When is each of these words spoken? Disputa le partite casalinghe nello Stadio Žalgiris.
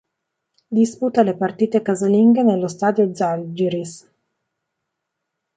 Disputa 0.77 1.21
le 1.21 1.35
partite 1.37 1.83
casalinghe 1.83 2.41
nello 2.41 2.67
Stadio 2.67 3.13
Žalgiris. 3.13 4.03